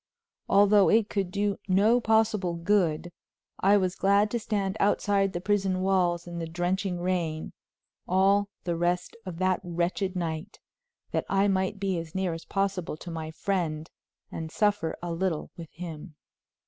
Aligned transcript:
Although 0.49 0.89
it 0.89 1.09
could 1.11 1.29
do 1.29 1.59
no 1.67 2.01
possible 2.03 2.55
good, 2.55 3.11
I 3.59 3.77
was 3.77 3.93
glad 3.93 4.31
to 4.31 4.39
stand 4.39 4.75
outside 4.79 5.31
the 5.31 5.39
prison 5.39 5.81
walls 5.81 6.25
in 6.25 6.39
the 6.39 6.47
drenching 6.47 6.99
rain, 7.01 7.53
all 8.07 8.49
the 8.63 8.75
rest 8.75 9.15
of 9.27 9.37
that 9.37 9.59
wretched 9.63 10.15
night, 10.15 10.57
that 11.11 11.25
I 11.29 11.47
might 11.47 11.79
be 11.79 11.99
as 11.99 12.15
near 12.15 12.33
as 12.33 12.45
possible 12.45 12.97
to 12.97 13.11
my 13.11 13.29
friend 13.29 13.91
and 14.31 14.49
suffer 14.51 14.97
a 15.03 15.11
little 15.13 15.51
with 15.55 15.69
him. 15.71 16.15